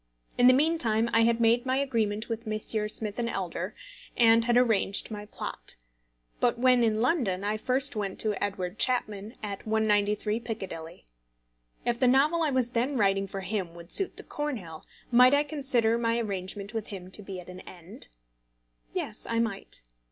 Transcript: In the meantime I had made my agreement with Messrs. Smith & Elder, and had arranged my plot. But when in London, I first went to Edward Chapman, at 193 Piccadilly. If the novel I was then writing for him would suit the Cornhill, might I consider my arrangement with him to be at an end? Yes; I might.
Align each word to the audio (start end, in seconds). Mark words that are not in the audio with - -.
In 0.35 0.47
the 0.47 0.53
meantime 0.53 1.11
I 1.13 1.25
had 1.25 1.39
made 1.39 1.63
my 1.63 1.77
agreement 1.77 2.27
with 2.27 2.47
Messrs. 2.47 2.95
Smith 2.95 3.19
& 3.19 3.19
Elder, 3.19 3.71
and 4.17 4.45
had 4.45 4.57
arranged 4.57 5.11
my 5.11 5.27
plot. 5.27 5.75
But 6.39 6.57
when 6.57 6.83
in 6.83 7.01
London, 7.03 7.43
I 7.43 7.55
first 7.57 7.95
went 7.95 8.17
to 8.21 8.33
Edward 8.43 8.79
Chapman, 8.79 9.35
at 9.43 9.67
193 9.67 10.39
Piccadilly. 10.39 11.05
If 11.85 11.99
the 11.99 12.07
novel 12.07 12.41
I 12.41 12.49
was 12.49 12.71
then 12.71 12.97
writing 12.97 13.27
for 13.27 13.41
him 13.41 13.75
would 13.75 13.91
suit 13.91 14.17
the 14.17 14.23
Cornhill, 14.23 14.83
might 15.11 15.35
I 15.35 15.43
consider 15.43 15.99
my 15.99 16.17
arrangement 16.17 16.73
with 16.73 16.87
him 16.87 17.11
to 17.11 17.21
be 17.21 17.39
at 17.39 17.47
an 17.47 17.59
end? 17.59 18.07
Yes; 18.95 19.27
I 19.29 19.37
might. 19.37 19.83